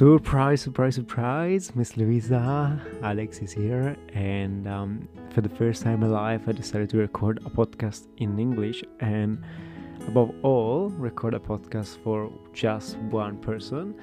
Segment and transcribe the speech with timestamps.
[0.00, 2.80] Surprise, surprise, surprise, Miss Luisa.
[3.02, 6.96] Alex is here, and um, for the first time in my life, I decided to
[6.96, 9.44] record a podcast in English, and
[10.08, 13.94] above all, record a podcast for just one person,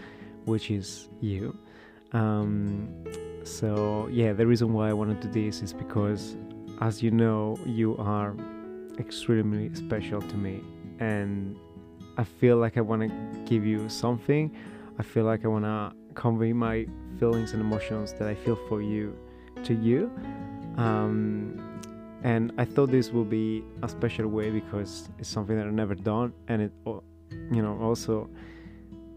[0.45, 1.57] which is you.
[2.13, 2.89] Um,
[3.43, 6.37] so, yeah, the reason why I wanted to do this is because,
[6.79, 8.35] as you know, you are
[8.99, 10.61] extremely special to me,
[10.99, 11.57] and
[12.19, 13.09] I feel like I want to
[13.45, 14.55] give you something
[14.99, 16.87] I feel like I want to convey my
[17.19, 19.15] feelings and emotions that I feel for you
[19.63, 20.11] to you.
[20.77, 21.61] Um,
[22.23, 25.95] and I thought this will be a special way because it's something that I've never
[25.95, 26.71] done, and it,
[27.51, 28.29] you know, also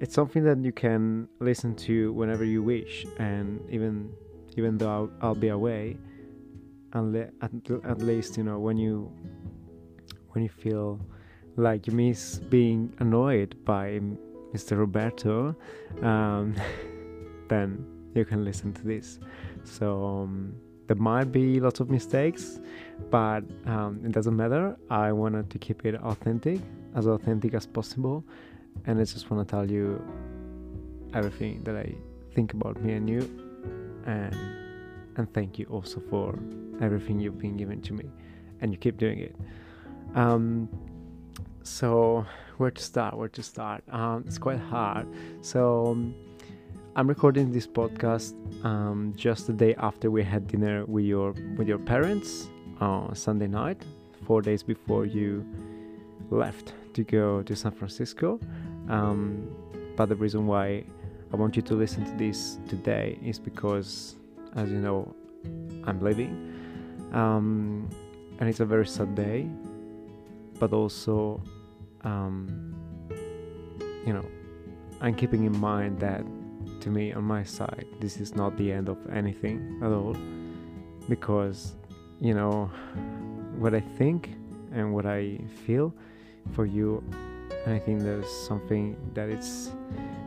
[0.01, 4.13] it's something that you can listen to whenever you wish, and even
[4.57, 5.97] even though I'll, I'll be away,
[6.93, 7.53] at,
[7.85, 9.11] at least you know when you
[10.31, 11.01] when you feel
[11.57, 14.01] like you miss being annoyed by
[14.53, 14.79] Mr.
[14.79, 15.55] Roberto,
[16.03, 16.55] um,
[17.49, 19.19] then you can listen to this.
[19.65, 20.55] So um,
[20.87, 22.59] there might be lots of mistakes,
[23.11, 24.77] but um, it doesn't matter.
[24.91, 26.61] I wanted to keep it authentic,
[26.97, 28.25] as authentic as possible,
[28.87, 30.03] and I just want to tell you
[31.15, 31.95] everything that I
[32.35, 33.21] think about me and you,
[34.07, 34.35] and
[35.17, 36.39] and thank you also for
[36.81, 38.11] everything you've been giving to me,
[38.61, 39.37] and you keep doing it.
[40.15, 40.69] Um,
[41.63, 42.25] so
[42.59, 43.83] where to start where to start?
[43.91, 45.07] Um, it's quite hard.
[45.43, 46.15] So um,
[46.97, 51.69] i'm recording this podcast um, just the day after we had dinner with your with
[51.69, 52.49] your parents
[52.81, 53.81] on sunday night
[54.27, 55.47] four days before you
[56.31, 58.41] left to go to san francisco.
[58.89, 59.49] Um,
[59.97, 60.85] but the reason why
[61.33, 64.17] i want you to listen to this today is because
[64.57, 65.15] as you know
[65.87, 66.33] i'm leaving.
[67.13, 67.89] Um,
[68.39, 69.49] and it's a very sad day
[70.61, 71.43] but also
[72.05, 72.75] um,
[74.07, 74.25] you know
[75.01, 76.23] i'm keeping in mind that
[76.81, 80.17] to me on my side this is not the end of anything at all.
[81.09, 81.75] Because
[82.21, 82.71] you know
[83.59, 84.35] what i think
[84.73, 85.93] and what i feel
[86.53, 87.03] for you
[87.65, 89.73] and i think there's something that it's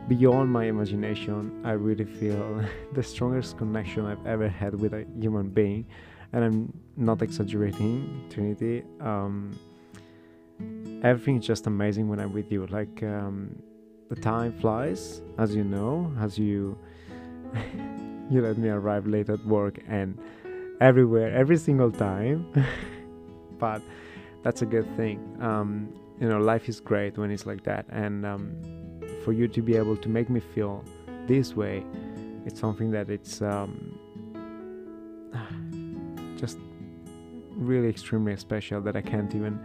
[0.06, 1.62] beyond my imagination.
[1.64, 5.86] I really feel the strongest connection i've ever had with a human being
[6.32, 8.82] and i'm not exaggerating trinity.
[9.00, 9.58] Um,
[11.04, 12.66] everything's just amazing when I'm with you.
[12.66, 13.62] Like um,
[14.08, 16.76] the time flies, as you know, as you
[18.30, 20.18] you let me arrive late at work and
[20.80, 22.50] everywhere, every single time.
[23.58, 23.82] but
[24.42, 25.36] that's a good thing.
[25.40, 28.56] Um, you know, life is great when it's like that, and um,
[29.24, 30.84] for you to be able to make me feel
[31.26, 31.84] this way,
[32.46, 33.98] it's something that it's um,
[36.38, 36.58] just
[37.50, 39.58] really extremely special that I can't even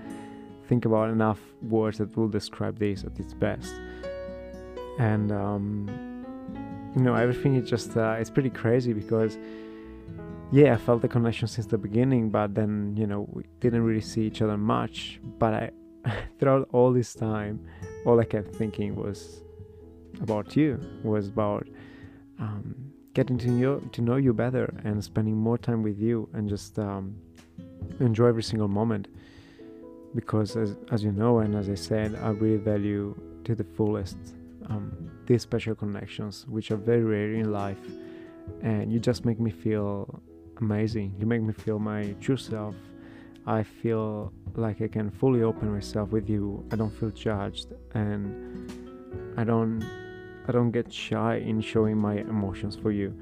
[0.69, 3.73] think about enough words that will describe this at its best.
[4.99, 5.89] And um,
[6.95, 9.37] you know, everything is just uh, it's pretty crazy because
[10.51, 14.01] yeah, I felt the connection since the beginning, but then you know we didn't really
[14.11, 15.19] see each other much.
[15.39, 15.71] But I,
[16.39, 17.65] throughout all this time,
[18.05, 19.41] all I kept thinking was
[20.21, 21.67] about you, was about
[22.39, 22.75] um,
[23.13, 26.77] getting to know to know you better and spending more time with you and just
[26.77, 27.15] um,
[27.99, 29.07] enjoy every single moment
[30.15, 34.17] because as, as you know and as i said i really value to the fullest
[34.69, 37.79] um, these special connections which are very rare in life.
[38.61, 40.21] And you just make me feel
[40.57, 41.15] amazing.
[41.19, 42.75] You make me feel my true self.
[43.45, 46.65] I feel like i can fully open myself with you.
[46.71, 47.73] I don't feel judged.
[47.93, 48.71] And
[49.37, 49.83] i don't
[50.47, 53.13] i don't get shy in showing my emotions for you.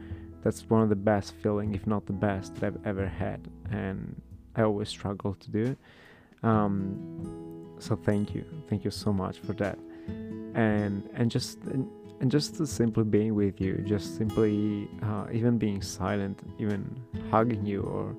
[0.43, 3.47] That's one of the best feeling if not the best that i've ever had.
[3.71, 4.21] And
[4.55, 5.77] i always struggle to do
[6.43, 9.77] um, so thank you, thank you so much for that,
[10.55, 11.89] and and just and,
[12.19, 16.99] and just simply being with you, just simply uh, even being silent, even
[17.29, 18.15] hugging you or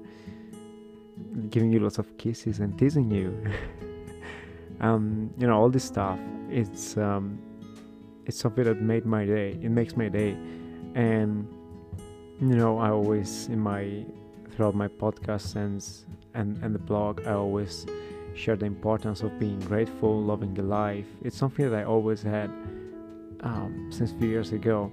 [1.50, 3.36] giving you lots of kisses and teasing you.
[4.80, 6.18] um, you know all this stuff.
[6.50, 7.38] It's um,
[8.26, 9.58] it's something that made my day.
[9.62, 10.36] It makes my day,
[10.94, 11.48] and
[12.40, 14.04] you know I always in my
[14.50, 15.84] throughout my podcast and
[16.34, 17.86] and and the blog I always
[18.38, 21.06] share the importance of being grateful, loving the life.
[21.22, 22.50] It's something that I always had
[23.40, 24.92] um, since few years ago.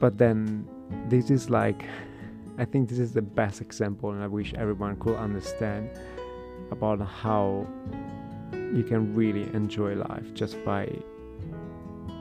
[0.00, 0.68] But then
[1.08, 1.84] this is like,
[2.58, 5.90] I think this is the best example, and I wish everyone could understand
[6.70, 7.66] about how
[8.52, 10.88] you can really enjoy life just by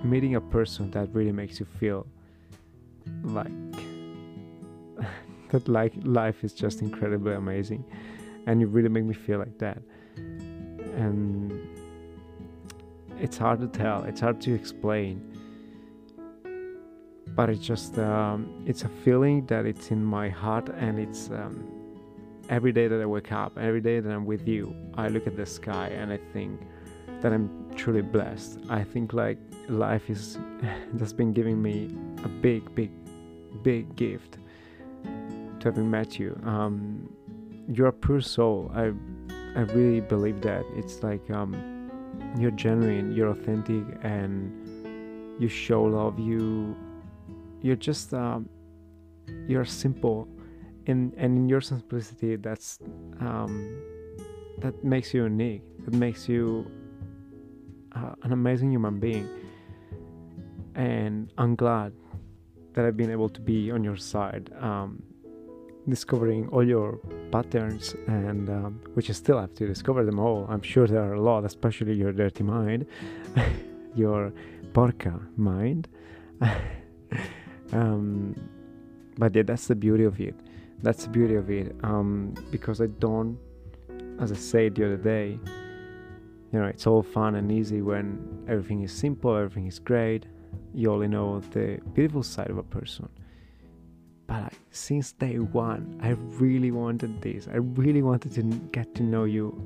[0.03, 2.05] meeting a person that really makes you feel
[3.23, 3.51] like
[5.49, 7.83] that like life is just incredibly amazing
[8.45, 9.79] and you really make me feel like that
[10.17, 11.51] and
[13.19, 14.03] it's hard to tell.
[14.03, 15.21] It's hard to explain.
[17.27, 21.71] But it's just um, it's a feeling that it's in my heart and it's um,
[22.47, 25.35] every day that i wake up every day that i'm with you i look at
[25.35, 26.61] the sky and i think
[27.21, 28.59] that i'm truly blessed.
[28.69, 29.37] I think like
[29.69, 30.39] life is
[30.97, 32.91] just been giving me a big big
[33.63, 34.37] big gift
[35.03, 36.39] to having met you.
[36.45, 37.09] Um,
[37.67, 38.71] you're a pure soul.
[38.73, 38.93] I
[39.55, 41.53] i really believe that it's like um,
[42.37, 44.51] you're genuine you're authentic and
[45.39, 46.75] you show love you
[47.65, 48.47] you're just um,
[49.47, 50.27] you're simple.
[50.87, 52.79] And and in your simplicity that's
[53.19, 53.51] um,
[54.59, 55.63] that makes you unique.
[55.83, 56.69] That makes you
[57.95, 59.27] uh, an amazing human being.
[60.75, 61.93] And i'm glad
[62.73, 65.01] that i've been able to be on your side um,
[65.87, 66.97] discovering all your
[67.31, 70.45] patterns and um, which I still have to discover them all.
[70.49, 72.85] I'm sure there are a lot, especially your dirty mind,
[73.95, 74.31] your
[74.73, 75.87] porca mind.
[77.71, 78.35] um,
[79.17, 80.35] but yeah, that's the beauty of it.
[80.81, 81.75] That's the beauty of it.
[81.83, 83.37] Um, because I don't,
[84.19, 85.39] as I said the other day,
[86.51, 90.25] you know, it's all fun and easy when everything is simple, everything is great.
[90.73, 93.09] You only know the beautiful side of a person
[94.27, 96.09] but like, since day one i
[96.43, 97.47] really wanted this.
[97.47, 98.43] I really wanted to
[98.77, 99.63] get to know you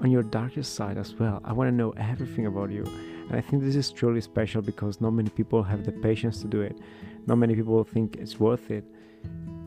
[0.00, 1.40] on your darkest side as well.
[1.44, 2.84] I want to know everything about you.
[3.28, 6.46] And i think this is truly special because not many people have the patience to
[6.46, 6.78] do it.
[7.26, 8.84] Not many people think it's worth it.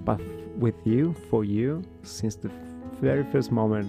[0.05, 0.21] But
[0.57, 2.51] with you for you since the
[3.01, 3.87] very first moment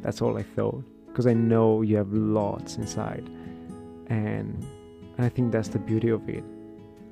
[0.00, 0.82] that's all i thought.
[1.08, 3.28] Because i know you have lots inside.
[4.06, 4.64] And
[5.16, 6.44] and i think that's the beauty of it.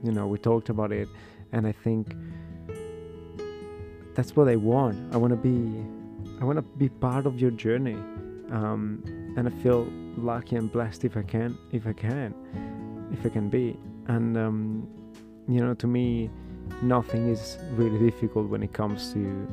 [0.03, 1.09] You know we talked about it
[1.53, 2.15] and i think
[4.15, 5.15] that's what I want.
[5.15, 5.85] I want to be,
[6.41, 7.95] I want to be part of your journey,
[8.51, 9.03] um,
[9.37, 9.87] and I feel
[10.17, 12.35] lucky and blessed if I can, if I can,
[13.13, 13.77] if I can be.
[14.09, 14.89] And um,
[15.49, 16.31] you know, to me,
[16.83, 19.49] nothing is really difficult when it comes to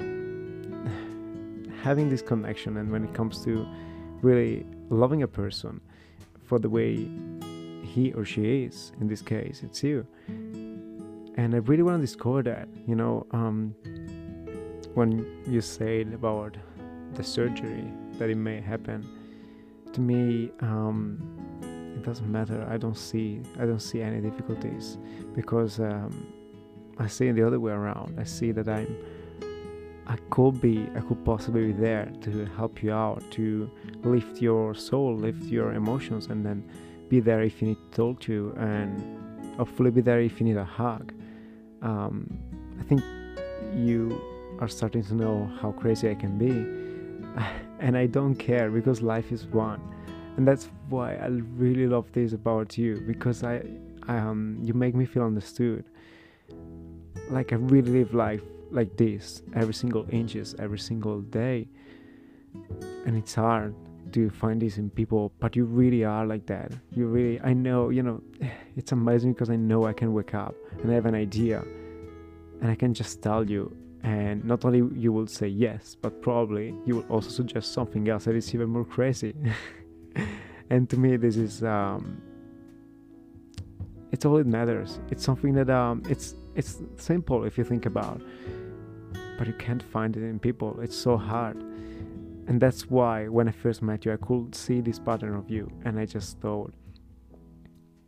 [1.82, 3.66] having this connection, and when it comes to
[4.22, 5.80] really loving a person
[6.44, 7.08] for the way
[7.82, 8.92] he or she is.
[9.00, 10.06] In this case, it's you
[11.44, 12.68] and I really want to discover that.
[12.86, 13.74] You know, um,
[14.94, 16.56] when you said about
[17.12, 19.06] the surgery that it may happen,
[19.92, 21.20] to me, um,
[21.96, 22.66] it doesn't matter.
[22.70, 24.96] I don't see, I don't see any difficulties
[25.34, 26.26] because um,
[26.98, 28.18] I see it the other way around.
[28.18, 28.96] I see that I'm,
[30.06, 33.70] I could be, I could possibly be there to help you out, to
[34.02, 36.64] lift your soul, lift your emotions, and then
[37.10, 40.56] be there if you need to talk to, and hopefully be there if you need
[40.56, 41.12] a hug
[41.84, 42.26] um,
[42.80, 43.02] I think
[43.74, 44.20] you
[44.58, 46.50] are starting to know how crazy I can be.
[47.80, 49.80] and I don't care because life is one.
[50.36, 53.62] And that's why I really love this about you because I,
[54.08, 55.84] I um, you make me feel understood.
[57.30, 61.68] Like I really live life like this every single inches, every single day.
[63.06, 63.74] And it's hard
[64.14, 66.72] to find this in people, but you really are like that.
[66.92, 68.22] You really, I know, you know,
[68.76, 71.62] it's amazing because I know I can wake up and I have an idea
[72.60, 73.76] and I can just tell you.
[74.02, 78.24] And not only you will say yes, but probably you will also suggest something else
[78.24, 79.34] that is even more crazy.
[80.70, 82.20] and to me, this is um,
[84.12, 85.00] it's all it matters.
[85.10, 88.20] It's something that um, it's it's simple if you think about,
[89.38, 90.78] but you can't find it in people.
[90.80, 91.64] It's so hard
[92.46, 95.70] and that's why when I first met you, I could see this pattern of you,
[95.84, 96.72] and I just thought,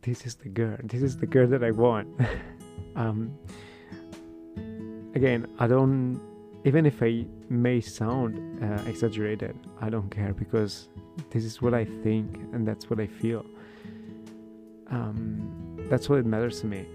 [0.01, 0.77] this is the girl.
[0.83, 2.07] This is the girl that I want.
[2.95, 3.37] um,
[5.15, 6.21] again, I don't.
[6.65, 10.89] Even if I may sound uh, exaggerated, I don't care because
[11.29, 13.45] this is what I think and that's what I feel.
[14.89, 16.85] Um, that's what it matters to me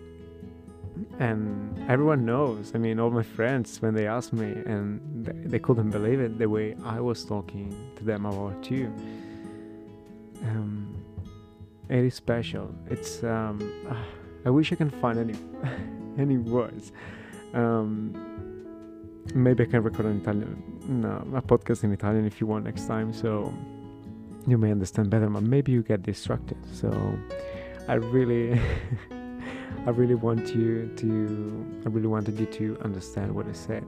[1.18, 2.72] and everyone knows.
[2.74, 6.48] I mean, all my friends when they asked me, and they, couldn't believe it the
[6.48, 8.92] way I was talking to them about you.
[10.42, 10.94] Um,
[11.88, 12.74] it is special.
[12.90, 13.58] It's um,
[14.44, 15.34] I wish I can find any
[16.18, 16.92] any words.
[17.54, 18.14] Um,
[19.34, 22.86] maybe I can record an Italian, no, a podcast in Italian if you want next
[22.86, 23.52] time, so
[24.46, 25.28] you may understand better.
[25.28, 26.58] But maybe you get distracted.
[26.72, 26.90] So
[27.88, 28.60] I really.
[29.84, 33.84] I really want you to, I really wanted you to understand what I said.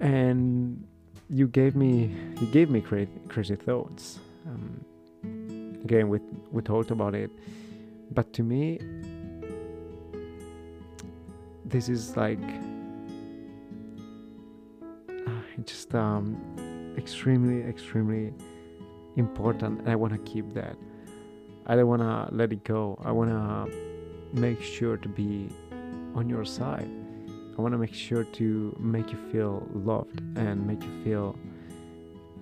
[0.00, 0.82] And
[1.28, 4.18] you gave me, you gave me crazy, crazy thoughts.
[4.46, 4.82] Um,
[5.84, 6.20] again, we
[6.50, 7.30] we talked about it,
[8.12, 8.80] but to me,
[11.66, 12.40] this is like
[15.26, 15.30] uh,
[15.66, 18.32] just um, extremely, extremely
[19.16, 20.76] important, and I want to keep that.
[21.66, 22.98] I don't want to let it go.
[23.04, 23.89] I want to
[24.32, 25.48] make sure to be
[26.14, 26.88] on your side.
[27.58, 31.36] I want to make sure to make you feel loved and make you feel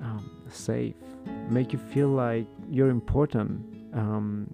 [0.02, 0.94] um, safe,
[1.48, 3.60] make you feel like you're important,
[3.94, 4.52] um,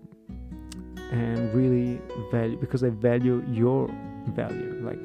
[1.13, 2.01] and really
[2.31, 3.91] value because I value your
[4.29, 4.99] value, like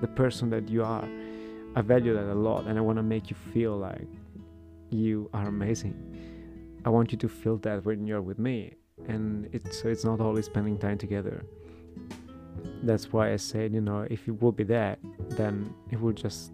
[0.00, 1.08] the person that you are.
[1.76, 4.08] I value that a lot, and I want to make you feel like
[4.90, 5.94] you are amazing.
[6.84, 8.74] I want you to feel that when you're with me,
[9.08, 11.44] and it's so it's not always spending time together.
[12.82, 14.98] That's why I said, you know, if it would be that,
[15.30, 16.52] then it would just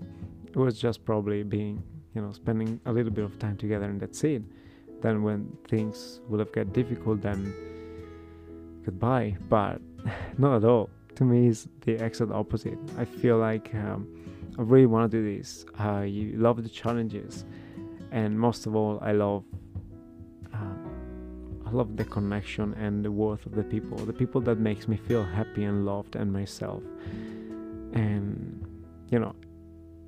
[0.48, 1.82] it was just probably being,
[2.14, 4.42] you know, spending a little bit of time together, and that's it.
[5.00, 7.54] Then when things would have got difficult, then
[8.84, 9.36] goodbye.
[9.48, 9.80] But
[10.38, 10.90] not at all.
[11.16, 12.78] To me, it's the exact opposite.
[12.98, 14.08] I feel like um,
[14.58, 15.64] I really want to do this.
[15.78, 17.44] I love the challenges,
[18.10, 19.44] and most of all, I love
[21.70, 24.96] I love the connection and the worth of the people, the people that makes me
[24.96, 26.82] feel happy and loved and myself.
[27.92, 28.66] And
[29.10, 29.36] you know,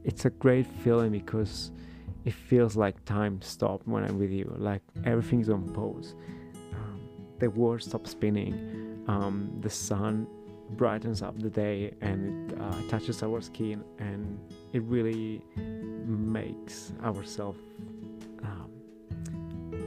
[0.02, 1.70] it's a great feeling because
[2.24, 4.52] it feels like time stopped when I'm with you.
[4.56, 6.16] Like everything's on pause.
[6.72, 7.00] Um,
[7.38, 9.04] the world stops spinning.
[9.06, 10.26] Um, the sun
[10.70, 14.38] brightens up the day and it uh, touches our skin, and
[14.72, 15.42] it really
[16.06, 17.58] makes ourselves
[18.42, 18.70] um,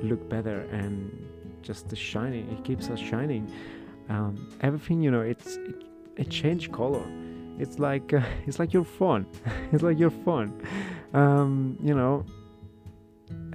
[0.04, 1.25] look better and
[1.66, 3.52] just the shining it keeps us shining.
[4.10, 5.84] Um, everything you know it's it,
[6.18, 7.06] it color.
[7.58, 9.26] It's like uh, it's like your phone.
[9.72, 10.50] It's like your phone.
[11.14, 12.26] Um, you know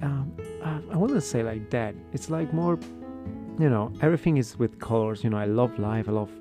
[0.01, 1.95] um, I, I wouldn't say like that.
[2.13, 2.77] It's like more
[3.59, 6.31] you know everything is with colors you know i love life i love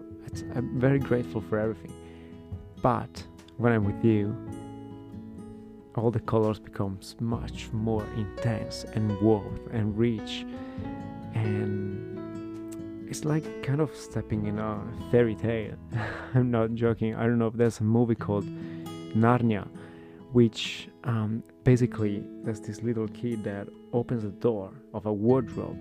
[0.55, 1.93] i'm very grateful for everything.
[2.83, 3.23] But
[3.59, 4.35] when i'm with you
[5.97, 10.47] all the colors becomes much more intense and warm and rich
[11.35, 15.75] and it's like kind of stepping in a fairy tale.
[16.35, 17.15] I'm not joking.
[17.15, 18.47] I don't know if there's a movie called
[19.15, 19.67] Narnia,
[20.33, 25.77] which um, basically there's this little kid that opens the door of a wardrobe,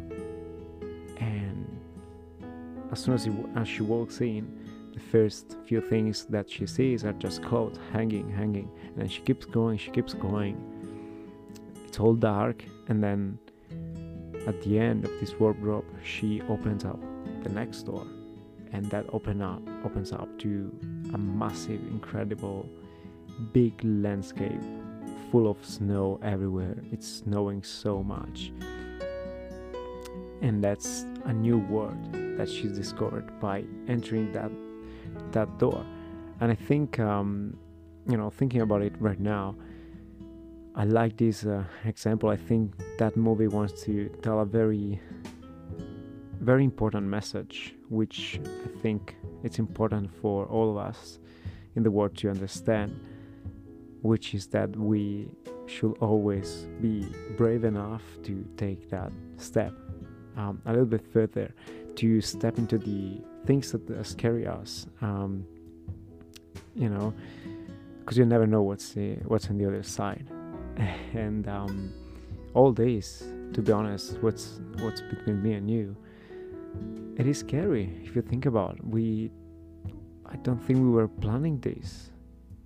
[1.17, 1.79] and
[2.91, 4.47] as soon as, he, as she walks in,
[4.93, 9.21] the first few things that she sees are just clothes hanging, hanging, and then she
[9.21, 10.57] keeps going, she keeps going.
[11.85, 13.37] It's all dark, and then
[14.49, 16.99] at the end of this wardrobe, she opens up
[17.43, 18.05] the next door,
[18.73, 20.71] and that open up opens up to
[21.13, 22.67] a massive, incredible,
[23.53, 24.61] big landscape
[25.31, 26.75] full of snow everywhere.
[26.91, 28.51] It's snowing so much,
[30.41, 32.01] and that's a new world
[32.37, 34.51] that she's discovered by entering that
[35.31, 35.85] that door.
[36.41, 37.55] And I think, um,
[38.09, 39.55] you know, thinking about it right now,
[40.79, 42.29] I like this uh, example.
[42.29, 45.01] I think that movie wants to tell a very,
[46.39, 51.19] very important message, which I think it's important for all of us
[51.75, 52.97] in the world to understand,
[54.03, 55.27] which is that we
[55.65, 57.05] should always be
[57.35, 59.73] brave enough to take that step
[60.37, 61.53] um, a little bit further,
[61.95, 64.87] to step into the things that scare us.
[65.01, 65.45] Um,
[66.73, 67.13] you know,
[67.99, 70.25] because you never know what's the, what's on the other side
[71.13, 71.93] and um,
[72.53, 73.23] all days
[73.53, 75.95] to be honest what's what's between me and you
[77.17, 78.85] it is scary if you think about it.
[78.85, 79.31] we
[80.25, 82.11] i don't think we were planning this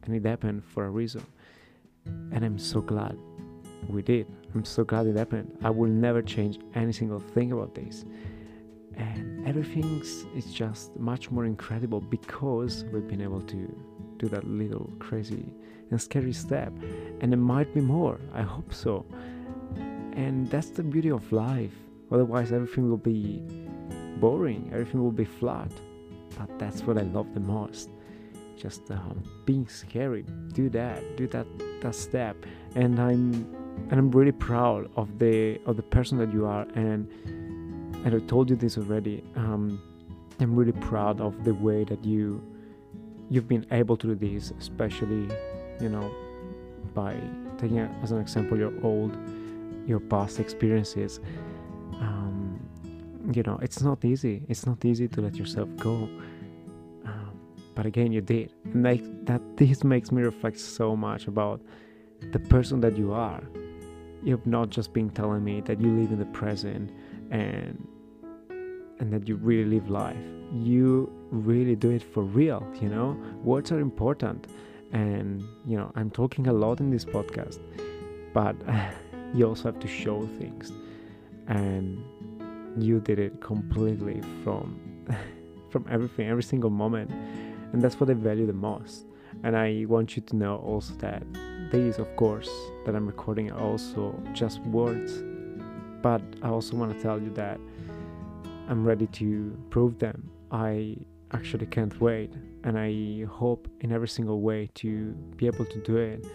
[0.06, 1.26] and it happened for a reason.
[2.34, 3.18] And i'm so glad
[3.90, 4.28] we did.
[4.56, 5.58] I'm so glad it happened.
[5.64, 8.06] I will never change any single thing about this.
[8.96, 13.76] And everything's is just much more incredible because we've been able to
[14.18, 15.54] do that little crazy
[15.90, 16.72] and scary step
[17.24, 18.20] and there might be more.
[18.34, 19.06] I hope so.
[20.14, 21.72] And that's the beauty of life.
[22.12, 23.42] Otherwise everything will be
[24.18, 24.70] boring.
[24.74, 25.72] Everything will be flat.
[26.38, 27.90] But that's what i love the most.
[28.58, 30.26] Just um, being scary.
[30.52, 31.16] Do that.
[31.16, 31.48] Do that
[31.82, 32.36] that step.
[32.76, 33.32] And i'm
[33.90, 36.68] and i'm really proud of the of the person that you are.
[36.76, 37.10] And
[38.04, 39.24] and i told you this already.
[39.38, 39.82] Um,
[40.42, 42.44] i'm really proud of the way that you
[43.30, 45.30] you've been able to do this especially
[45.80, 46.12] you know
[46.94, 47.16] by
[47.58, 49.18] taking as an example your old
[49.88, 51.20] your past experiences.
[52.00, 52.60] Um,
[53.32, 54.44] you know it's not easy.
[54.50, 56.10] It's not easy to let yourself go.
[57.06, 57.32] Um,
[57.76, 58.54] but again you did.
[58.66, 61.62] And like that this makes me reflect so much about
[62.32, 63.44] the person that you are.
[64.24, 66.92] You've not just been telling me that you live in the present
[67.32, 67.88] and
[69.00, 70.26] and that you really live life.
[70.54, 73.18] You really do it for real you know?
[73.44, 74.48] Words are important
[74.94, 77.60] and you know i'm talking a lot in this podcast
[78.34, 78.56] but
[79.34, 80.72] you also have to show things
[81.48, 82.04] and
[82.78, 84.80] you did it completely from
[85.74, 87.12] from everything, every single moment.
[87.74, 89.08] And that's what I value the most.
[89.44, 91.24] And I want you to know also that
[91.72, 92.50] these, of course,
[92.86, 95.24] that I'm recording are also just words.
[96.04, 97.60] But I also want to tell you that
[98.70, 100.30] I'm ready to prove them.
[100.52, 100.96] I
[101.32, 102.32] actually can't wait.
[102.64, 106.26] And I hope in every single way to be able to do it.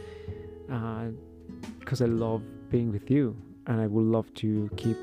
[1.78, 3.36] Because uh, I love being with you.
[3.66, 4.96] And I would love to keep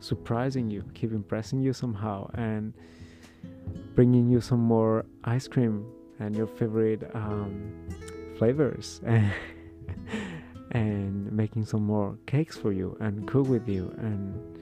[0.00, 2.72] surprising you, keep impressing you somehow, and
[3.94, 5.86] bringing you some more ice cream
[6.18, 7.72] and your favorite um,
[8.38, 9.00] flavors.
[10.72, 14.58] and making some more cakes for you and cook with you and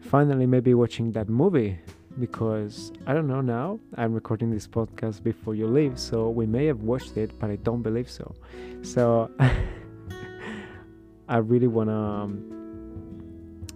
[0.00, 1.78] finally maybe watching that movie
[2.18, 3.80] because I don't know now.
[3.96, 7.56] I'm recording this podcast before you leave, so we may have watched it, but I
[7.56, 8.34] don't believe so.
[8.82, 9.30] So
[11.28, 13.66] I really wanna um,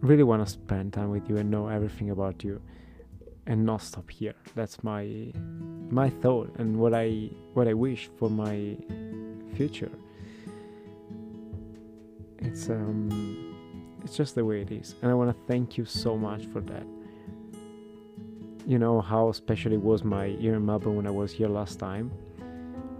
[0.00, 2.60] really wanna spend time with you and know everything about you,
[3.46, 4.34] and not stop here.
[4.54, 5.32] That's my
[5.90, 8.76] my thought and what I what I wish for my
[9.56, 9.90] future.
[12.38, 13.08] It's um
[14.04, 16.86] it's just the way it is, and I wanna thank you so much for that
[18.66, 21.78] you know how special it was my year in Melbourne when I was here last
[21.78, 22.10] time.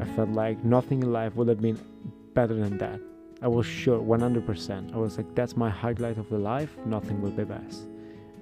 [0.01, 1.79] I felt like nothing in life would have been
[2.35, 3.01] better than that.
[3.43, 4.95] I was sure 100%.
[4.95, 7.83] I was like, that's my highlight of the life, nothing will be best.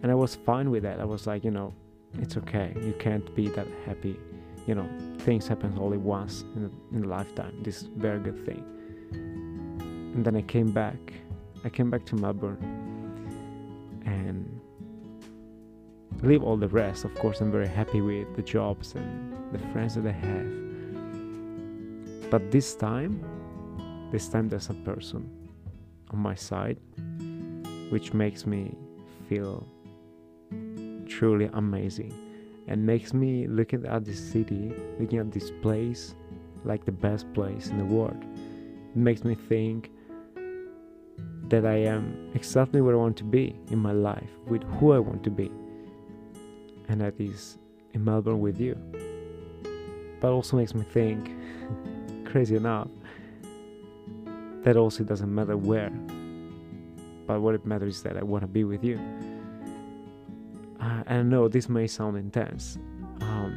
[0.03, 1.01] And I was fine with that.
[1.01, 1.75] I was like, you know,
[2.19, 2.75] it's okay.
[2.77, 4.19] You can't be that happy.
[4.67, 7.63] You know, things happen only once in a, in a lifetime.
[7.63, 8.65] This very good thing.
[10.15, 10.99] And then I came back.
[11.65, 12.59] I came back to Melbourne.
[14.05, 14.40] And
[16.23, 17.05] leave all the rest.
[17.05, 20.47] Of course, I'm very happy with the jobs and the friends that I have.
[22.31, 23.25] But this time,
[24.13, 25.29] this time there's a person
[26.11, 26.79] on my side
[27.91, 28.75] which makes me
[29.29, 29.67] feel
[31.09, 32.15] truly amazing
[32.69, 36.15] and makes me looking at this city, looking at this place
[36.65, 38.23] like the best place in the world.
[38.23, 39.91] It makes me think
[41.49, 45.01] that I am exactly where I want to be in my life, with who I
[45.01, 45.51] want to be
[46.91, 47.57] and that is
[47.95, 48.77] in Melbourne with you.
[50.21, 51.31] But also makes me think,
[52.25, 52.89] crazy enough,
[54.65, 55.91] that also doesn't matter where,
[57.27, 58.99] but what it matters is that I want to be with you.
[60.81, 62.77] Uh, and I know this may sound intense,
[63.21, 63.57] um,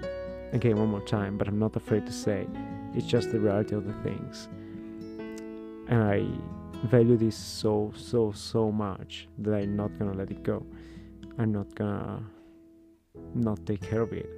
[0.51, 2.47] again, one more time, but I'm not afraid to say
[2.93, 4.47] it's just the reality of the things.
[5.87, 6.27] And I
[6.87, 10.63] value this so, so, so much that I'm not gonna let it go.
[11.39, 12.23] I'm not gonna
[13.35, 14.29] not take care of it.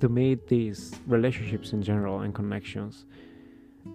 [0.00, 3.04] To me, these relationships in general and connections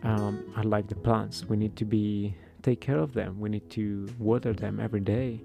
[0.04, 1.46] um, are like the plants.
[1.46, 3.40] We need to be take care of them.
[3.40, 5.42] We need to water them every day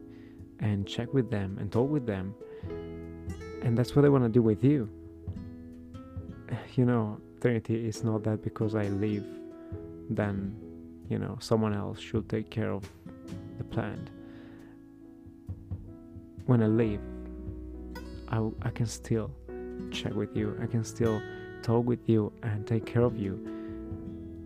[0.60, 2.34] and check with them and talk with them.
[3.62, 4.88] And that's what I want to do with you.
[6.74, 9.24] You know, Trinity is not that because I leave,
[10.10, 10.56] then,
[11.08, 12.88] you know, someone else should take care of
[13.58, 14.10] the plant.
[16.46, 17.00] When I leave,
[18.30, 19.30] I, I can still
[19.90, 20.56] check with you.
[20.62, 21.20] I can still
[21.62, 23.34] talk with you and take care of you.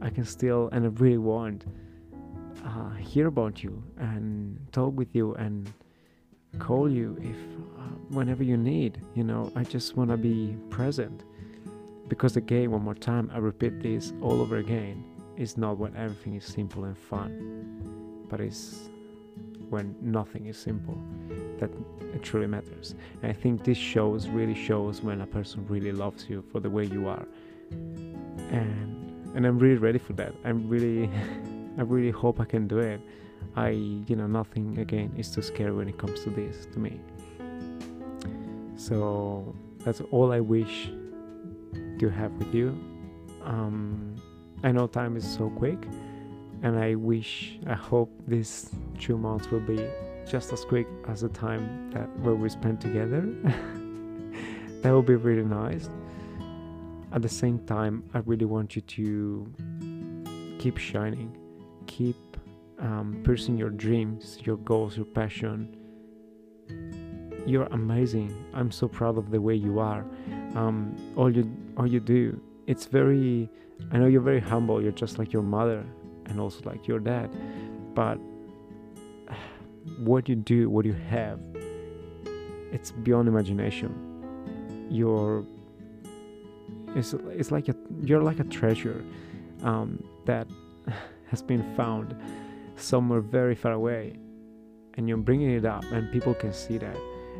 [0.01, 1.65] I can still, and I really want,
[2.65, 5.73] uh, hear about you and talk with you and
[6.59, 7.37] call you if
[7.79, 9.01] uh, whenever you need.
[9.15, 11.25] You know, I just want to be present.
[12.09, 15.05] Because again, one more time, I repeat this all over again.
[15.37, 18.91] It's not when everything is simple and fun, but it's
[19.71, 20.99] when nothing is simple
[21.69, 22.95] that truly matters.
[23.23, 26.71] And I think this shows really shows when a person really loves you for the
[26.71, 27.27] way you are.
[28.51, 28.99] And
[29.35, 30.35] and I'm really ready for that.
[30.45, 31.11] I'm really
[31.79, 33.01] I really hope I can do it.
[33.57, 37.01] I you know nothing again is too scary when it comes to this to me.
[38.77, 40.91] So that's all I wish
[41.99, 42.69] to have with you.
[43.45, 44.17] Um,
[44.63, 45.79] I know time is so quick,
[46.63, 49.89] and I wish, I hope these two months will be
[50.29, 53.21] just as quick as the time that where we spent together.
[54.83, 55.89] that would be really nice.
[57.13, 59.53] At the same time, I really want you to
[60.59, 61.37] keep shining,
[61.87, 62.17] keep
[62.79, 65.77] um, pursuing your dreams, your goals, your passion.
[67.47, 68.33] You're amazing.
[68.55, 70.05] I'm so proud of the way you are.
[70.55, 72.41] Um, all you all you do.
[72.67, 73.51] It's very.
[73.91, 74.81] I know you're very humble.
[74.81, 75.85] You're just like your mother,
[76.27, 77.31] and also like your dad.
[77.95, 78.19] But
[79.99, 81.41] what you do, what you have,
[82.73, 84.89] it's beyond imagination.
[84.91, 85.45] You're
[86.95, 89.05] it's, it's like a you're like a treasure
[89.63, 90.47] um, that
[91.31, 92.15] has been found
[92.77, 94.17] somewhere very far away,
[94.95, 96.97] and you're bringing it up, and people can see that.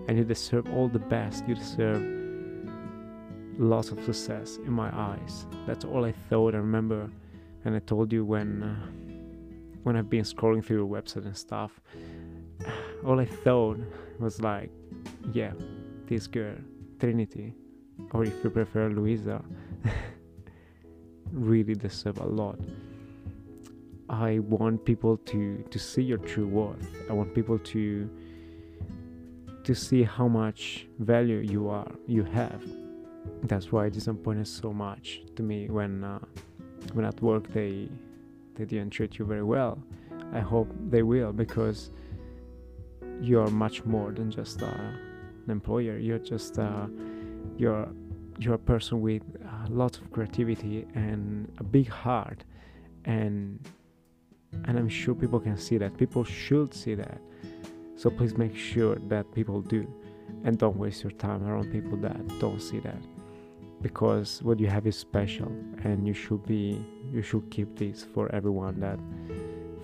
[0.09, 1.47] and you deserve all the best.
[1.47, 2.03] You deserve
[3.59, 5.47] lots of success in my eyes.
[5.67, 6.55] That's all I thought.
[6.55, 7.11] I remember,
[7.65, 8.87] and I told you when uh,
[9.83, 11.81] when I've been scrolling through your website and stuff.
[13.05, 13.79] All I thought
[14.19, 14.71] was like,
[15.33, 15.53] yeah,
[16.07, 16.55] this girl,
[17.01, 17.55] Trinity,
[18.13, 19.43] or if you prefer Luisa,
[21.33, 22.59] really deserve a lot.
[24.09, 26.87] I want people to to see your true worth.
[27.09, 28.09] I want people to
[29.65, 32.63] to see how much value you are you have.
[33.45, 36.19] That's why it disappointed so much to me when uh,
[36.93, 37.89] when at work they
[38.55, 39.83] they didn't treat you very well.
[40.33, 41.91] I hope they will because
[43.23, 45.97] you're much more than just uh, an employer.
[45.97, 46.87] You're just uh,
[47.57, 47.89] you're
[48.39, 52.45] you're a person with uh, lots of creativity and a big heart
[53.05, 53.59] and
[54.65, 55.97] and I'm sure people can see that.
[55.97, 57.21] People should see that.
[57.97, 59.87] So please make sure that people do.
[60.45, 63.03] And don't waste your time around people that don't see that.
[63.81, 65.51] Because what you have is special
[65.85, 68.99] and you should be you should keep this for everyone that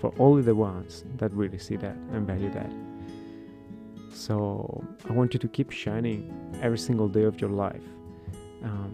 [0.01, 2.88] for only the ones that really see that and value that.
[4.13, 7.83] So I want you to keep shining every single day of your life.
[8.63, 8.93] Um,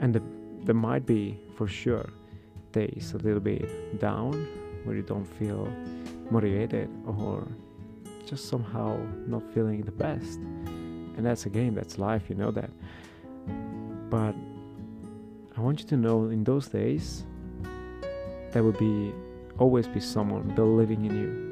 [0.00, 0.22] and the,
[0.64, 2.10] there might be for sure
[2.72, 4.46] days a little bit down
[4.84, 5.68] where you don't feel
[6.30, 7.46] motivated or
[8.26, 10.38] just somehow not feeling the best.
[10.38, 12.70] And that's again, that's life, you know that.
[14.10, 14.34] But
[15.56, 17.24] I want you to know in those days,
[18.52, 19.12] there will be
[19.58, 21.47] always be someone believing in you.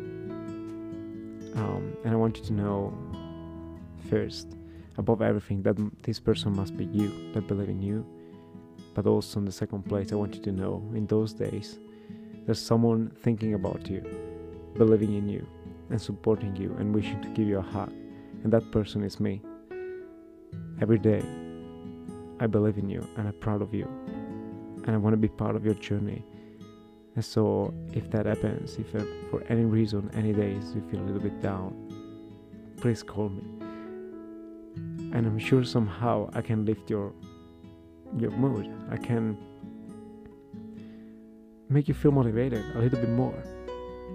[1.57, 2.92] Um, and I want you to know
[4.11, 4.57] first,
[4.99, 8.05] above everything, that this person must be you that believe in you.
[8.95, 11.79] But also, in the second place, I want you to know in those days,
[12.45, 14.03] there's someone thinking about you,
[14.77, 15.47] believing in you,
[15.90, 17.92] and supporting you, and wishing to give you a hug.
[18.42, 19.42] And that person is me.
[20.81, 21.25] Every day,
[22.38, 23.88] I believe in you, and I'm proud of you,
[24.85, 26.23] and I want to be part of your journey.
[27.17, 31.07] And so, if that happens, if uh, for any reason, any days you feel a
[31.07, 31.75] little bit down,
[32.77, 33.43] please call me.
[35.15, 37.13] And I'm sure somehow I can lift your
[38.19, 38.71] your mood.
[38.91, 39.37] I can
[41.69, 43.43] make you feel motivated a little bit more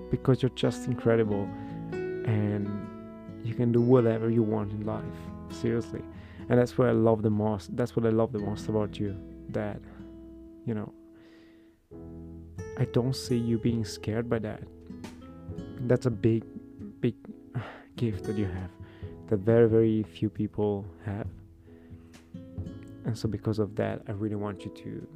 [0.09, 1.49] because you're just incredible
[1.91, 2.69] and
[3.43, 5.03] you can do whatever you want in life
[5.49, 6.01] seriously
[6.49, 9.15] and that's what i love the most that's what i love the most about you
[9.49, 9.79] that
[10.65, 10.93] you know
[12.81, 14.61] i don't see you being scared by that
[15.89, 16.43] that's a big
[16.99, 17.15] big
[17.95, 18.71] gift that you have
[19.29, 21.27] that very very few people have
[23.05, 25.07] and so because of that i really want you to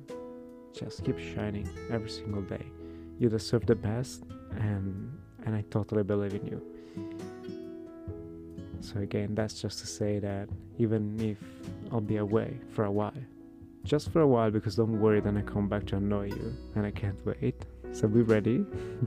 [0.75, 2.65] just keep shining every single day.
[3.17, 6.61] You deserve the best, and and I totally believe in you.
[8.81, 11.37] So again, that's just to say that even if
[11.91, 13.13] I'll be away for a while,
[13.85, 16.85] just for a while, because don't worry, then I come back to annoy you, and
[16.85, 17.65] I can't wait.
[17.93, 18.65] So be ready,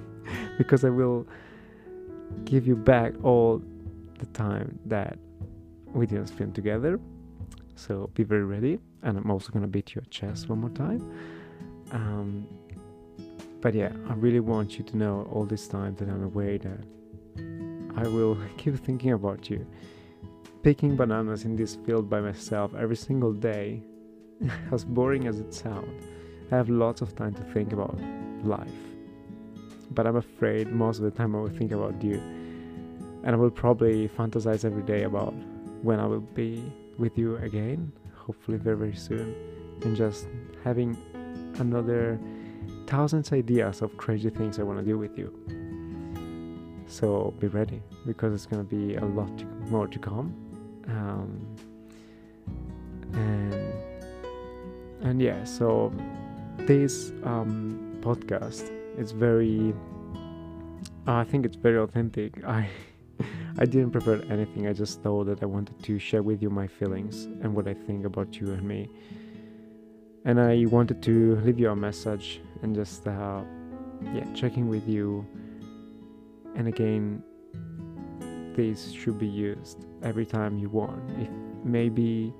[0.59, 1.27] because I will
[2.45, 3.63] give you back all
[4.19, 5.19] the time that
[5.93, 7.01] we didn't spend together.
[7.75, 11.03] So be very ready, and I'm also gonna beat your chest one more time.
[11.93, 12.47] Um,
[13.61, 16.81] but yeah, I really want you to know all this time that I'm away that
[17.97, 19.67] I will keep thinking about you.
[20.63, 23.83] Picking bananas in this field by myself every single day,
[24.73, 26.05] as boring as it sounds,
[26.51, 27.99] I have lots of time to think about
[28.45, 28.69] life.
[29.91, 32.21] But I'm afraid most of the time I will think about you.
[33.25, 35.35] And I will probably fantasize every day about
[35.83, 36.63] when I will be
[36.99, 39.35] with you again, hopefully very, very soon,
[39.83, 40.27] and just
[40.65, 40.97] having
[41.59, 42.19] another
[42.87, 45.33] thousands ideas of crazy things I want to do with you.
[46.87, 49.31] So be ready because it's gonna be a lot
[49.71, 50.35] more to come.
[50.87, 51.47] Um,
[53.13, 53.68] and
[55.03, 55.93] and yeah, so
[56.59, 59.75] this um, podcast is very.
[61.07, 62.45] I think it's very authentic.
[62.47, 62.69] I
[63.59, 64.69] I didn't prepare anything.
[64.69, 67.75] I just thought that I wanted to share with you my feelings and what I
[67.75, 68.89] think about you and me
[70.25, 73.41] and I wanted to leave you a message and just uh,
[74.13, 75.27] yeah checking with you
[76.55, 77.23] and again
[78.55, 81.31] this should be used every time you want if
[81.65, 82.35] maybe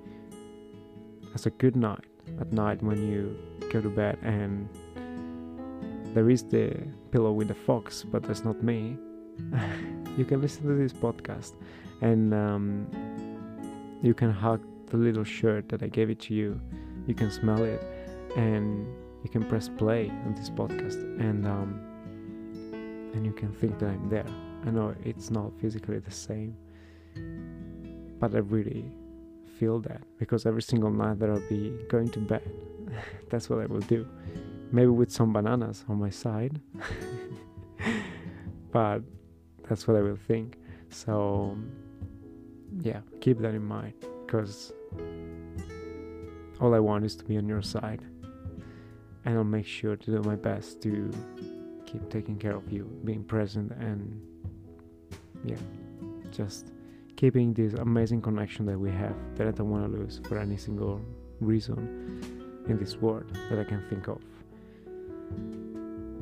[1.33, 2.05] as a good night
[2.39, 3.37] at night when you
[3.71, 4.69] go to bed and
[6.13, 6.75] there is the
[7.11, 8.97] pillow with the fox but that's not me
[10.17, 11.53] you can listen to this podcast
[12.01, 12.87] and um,
[14.01, 16.59] you can hug the little shirt that I gave it to you
[17.07, 17.81] you can smell it
[18.35, 18.87] and
[19.23, 21.81] you can press play on this podcast and um,
[23.13, 24.25] and you can think that I'm there.
[24.65, 26.55] I know it's not physically the same,
[28.19, 28.85] but I really
[29.59, 32.49] feel that because every single night that I'll be going to bed,
[33.29, 34.07] that's what I will do.
[34.71, 36.61] Maybe with some bananas on my side,
[38.71, 38.99] but
[39.67, 40.57] that's what I will think.
[40.89, 41.57] So,
[42.81, 43.93] yeah, keep that in mind
[44.25, 44.71] because
[46.61, 48.01] all I want is to be on your side,
[49.25, 51.11] and I'll make sure to do my best to
[51.85, 54.21] keep taking care of you, being present, and
[55.43, 55.55] yeah,
[56.31, 56.71] just
[57.19, 60.55] keeping this amazing connection that we have that I don't want to lose for any
[60.55, 61.01] single
[61.41, 64.21] reason in this world that I can think of.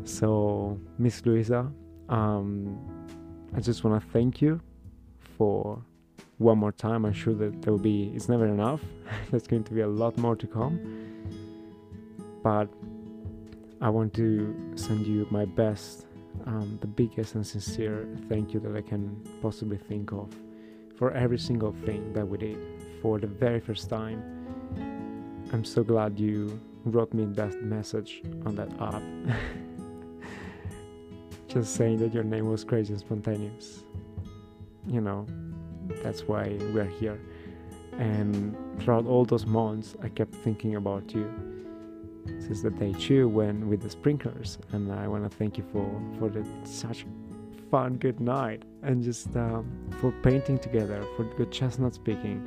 [0.10, 1.72] So, Miss Luisa,
[2.10, 2.80] um,
[3.56, 4.60] I just want to thank you
[5.38, 5.80] for
[6.40, 7.06] one more time.
[7.06, 8.82] I'm sure that there will be, it's never enough.
[9.30, 10.74] There's going to be a lot more to come.
[12.42, 12.70] But
[13.82, 16.08] I want to send you my best,
[16.48, 20.34] um, the biggest and sincere thank you that I can possibly think of
[20.98, 22.58] for every single thing that we did
[23.02, 24.22] for the very first time.
[25.54, 29.02] I'm so glad you wrote me that message on that app.
[31.48, 33.84] Just saying that your name was crazy and spontaneous.
[34.88, 35.26] You know,
[36.04, 37.20] that's why we're here.
[37.94, 41.32] And throughout all those months, I kept thinking about you
[42.40, 44.58] since the day two when with the sprinklers.
[44.72, 47.06] And I want to thank you for for the such
[47.70, 49.66] fun good night and just um,
[50.00, 52.46] for painting together, for good chestnut speaking,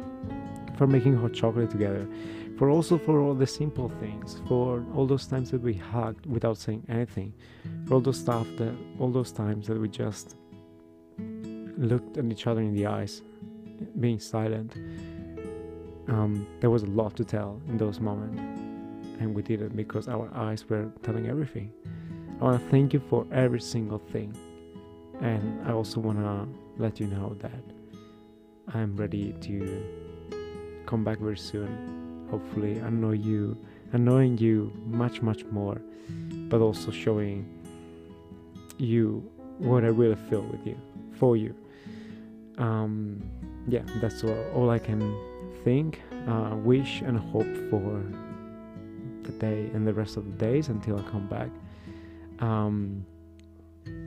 [0.76, 2.08] for making hot chocolate together,
[2.56, 6.56] for also for all the simple things, for all those times that we hugged without
[6.58, 7.32] saying anything,
[7.86, 10.36] for all those stuff that all those times that we just
[11.18, 13.22] looked at each other in the eyes,
[13.98, 14.74] being silent.
[16.08, 18.40] Um, there was a lot to tell in those moments,
[19.20, 21.72] and we did it because our eyes were telling everything.
[22.40, 24.34] I want to thank you for every single thing
[25.20, 26.48] and I also want to
[26.82, 27.62] let you know that
[28.74, 29.84] I'm ready to
[30.86, 32.26] come back very soon.
[32.30, 33.56] Hopefully, know you,
[33.92, 35.80] knowing you much, much more,
[36.48, 37.46] but also showing
[38.78, 39.28] you
[39.58, 40.78] what I really feel with you,
[41.18, 41.54] for you.
[42.58, 43.22] Um,
[43.68, 45.16] yeah, that's all, all I can
[45.64, 48.02] think, uh, wish, and hope for
[49.24, 51.50] the day and the rest of the days until I come back.
[52.38, 53.04] Um,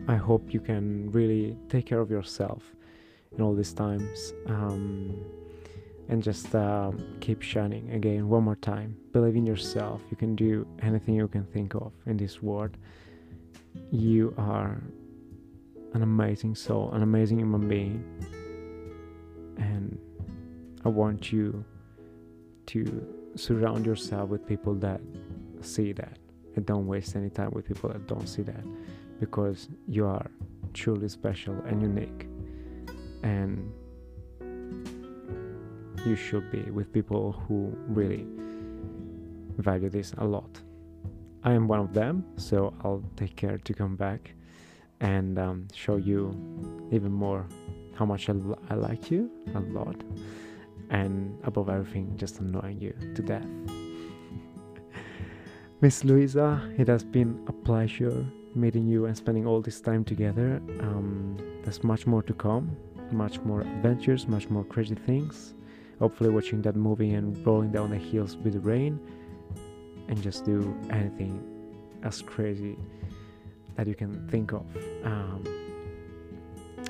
[0.07, 2.63] I hope you can really take care of yourself
[3.36, 5.15] in all these times um,
[6.09, 8.97] and just uh, keep shining again one more time.
[9.13, 10.01] Believe in yourself.
[10.12, 12.77] You can do anything you can think of in this world.
[13.91, 14.81] You are
[15.93, 18.03] an amazing soul, an amazing human being,
[19.57, 19.97] and
[20.83, 21.63] I want you
[22.67, 25.01] to surround yourself with people that
[25.62, 26.17] see that
[26.55, 28.63] and don't waste any time with people that don't see that
[29.19, 30.30] because you are
[30.73, 32.28] truly special and unique.
[33.23, 33.71] And
[36.06, 38.26] you should be with people who really
[39.58, 40.60] value this a lot.
[41.43, 44.34] I am one of them so i'll take care to come back
[45.02, 46.32] and um, show you
[46.91, 47.45] even more
[47.95, 48.34] how much I,
[48.69, 50.02] I like you a lot
[50.89, 53.45] and above everything just annoying you to death.
[55.82, 60.61] Miss luisa it has been a pleasure meeting you and spending all this time together.
[60.79, 62.75] Um, there's much more to come,
[63.11, 65.53] much more adventures, much more crazy things.
[65.99, 68.99] Hopefully, watching that movie and rolling down the hills with the rain,
[70.07, 71.41] and just do anything
[72.03, 72.77] as crazy
[73.75, 74.65] that you can think of.
[75.03, 75.43] Um,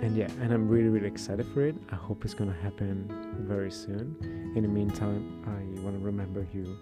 [0.01, 1.75] and yeah, and I'm really, really excited for it.
[1.91, 3.07] I hope it's gonna happen
[3.47, 4.15] very soon.
[4.55, 6.77] In the meantime, I want to remember you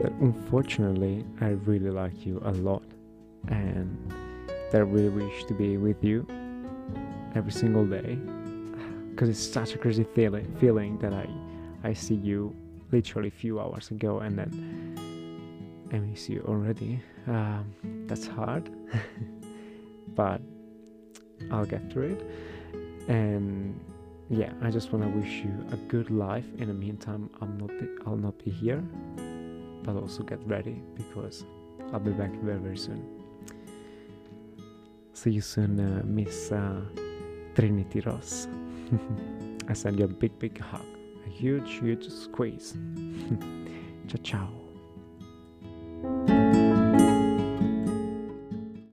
[0.00, 2.82] that unfortunately, I really like you a lot
[3.48, 4.12] and
[4.70, 6.26] that I really wish to be with you
[7.34, 8.18] every single day
[9.10, 11.26] because it's such a crazy feeling feeling that I
[11.84, 12.54] I see you
[12.92, 14.96] literally a few hours ago and then
[15.92, 17.00] I miss you already.
[17.26, 17.72] Um,
[18.06, 18.70] that's hard,
[20.14, 20.40] but
[21.50, 23.08] I'll get through it.
[23.08, 23.78] And
[24.28, 26.44] yeah, I just want to wish you a good life.
[26.58, 28.82] In the meantime, I'm not be, I'll not be here,
[29.84, 31.44] but also get ready because
[31.92, 33.15] I'll be back very very soon
[35.16, 36.82] see you soon, uh, Miss uh,
[37.54, 38.48] Trinity Ross.
[39.68, 40.84] I send you a big, big hug,
[41.26, 42.76] a huge, huge squeeze.
[44.08, 44.48] ciao, ciao.